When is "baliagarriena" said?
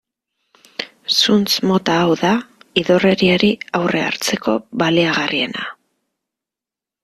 4.83-5.71